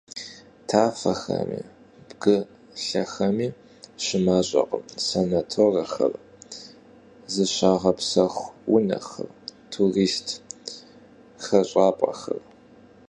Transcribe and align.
Tafexemi 0.69 1.61
bgılhexemi 2.07 3.47
şımaş'ekhım 4.03 4.83
sanatorexer, 5.07 6.13
zışağepsexu 7.33 8.45
vunexer, 8.71 9.29
turist 9.71 10.27
xeş'ap'exer. 11.43 12.41